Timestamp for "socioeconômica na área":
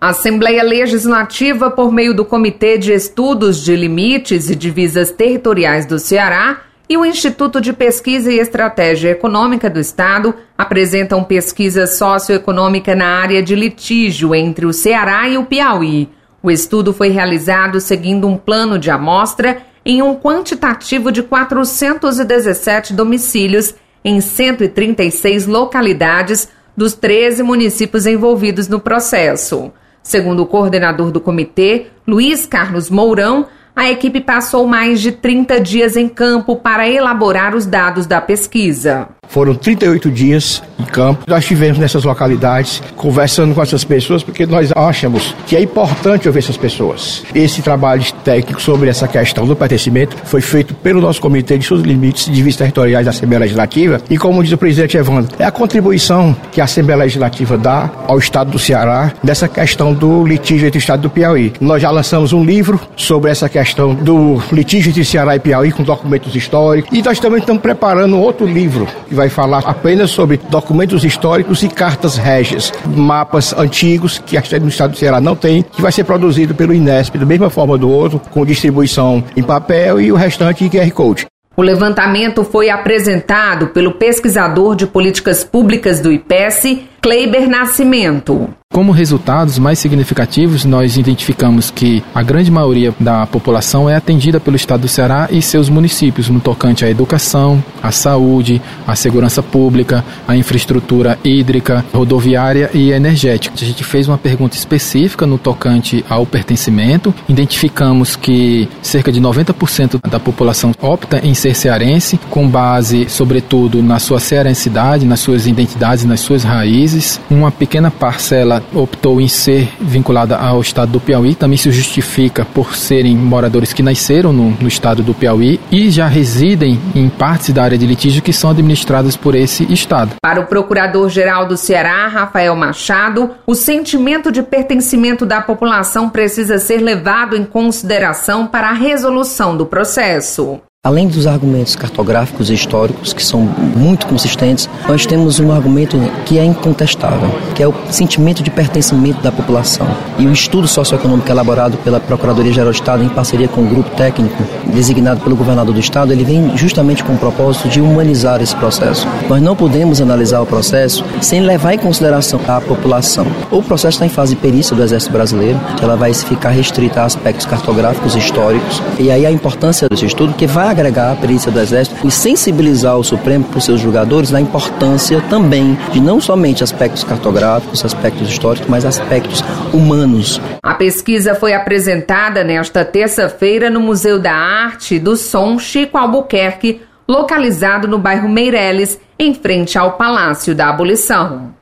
11.86-13.42